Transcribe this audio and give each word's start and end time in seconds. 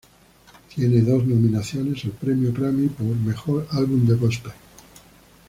Tiene 0.73 1.01
dos 1.01 1.27
nominaciones 1.27 2.05
al 2.05 2.11
premio 2.13 2.51
Grammy 2.51 2.87
por 2.87 3.05
"Mejor 3.05 3.67
Álbum 3.69 4.07
de 4.07 4.15
Gospel". 4.15 4.51